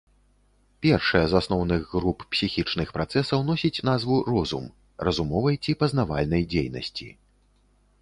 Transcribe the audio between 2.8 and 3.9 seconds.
працэсаў носіць